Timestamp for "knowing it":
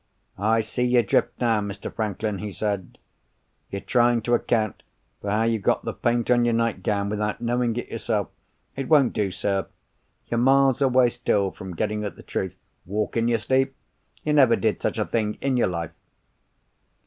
7.39-7.87